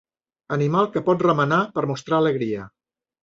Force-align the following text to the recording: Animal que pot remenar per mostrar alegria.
Animal 0.55 0.87
que 0.95 1.03
pot 1.09 1.21
remenar 1.27 1.59
per 1.77 1.85
mostrar 1.91 2.21
alegria. 2.23 2.65